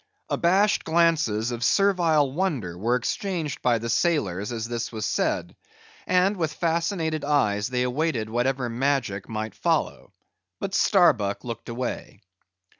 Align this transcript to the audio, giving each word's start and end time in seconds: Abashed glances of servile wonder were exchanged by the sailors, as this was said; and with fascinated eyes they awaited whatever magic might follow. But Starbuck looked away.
Abashed 0.31 0.83
glances 0.83 1.51
of 1.51 1.63
servile 1.63 2.31
wonder 2.31 2.75
were 2.75 2.95
exchanged 2.95 3.61
by 3.61 3.77
the 3.77 3.87
sailors, 3.87 4.51
as 4.51 4.67
this 4.67 4.91
was 4.91 5.05
said; 5.05 5.55
and 6.07 6.37
with 6.37 6.53
fascinated 6.53 7.23
eyes 7.23 7.67
they 7.67 7.83
awaited 7.83 8.27
whatever 8.27 8.67
magic 8.67 9.29
might 9.29 9.53
follow. 9.53 10.11
But 10.59 10.73
Starbuck 10.73 11.43
looked 11.43 11.69
away. 11.69 12.21